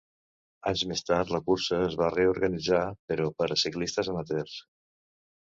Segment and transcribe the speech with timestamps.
[0.69, 2.81] Anys més tard la cursa es va reorganitzar
[3.13, 4.59] però per a ciclistes amateurs.